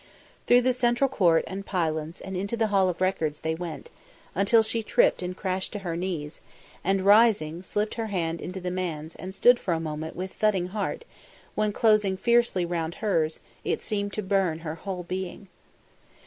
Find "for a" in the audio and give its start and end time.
9.59-9.79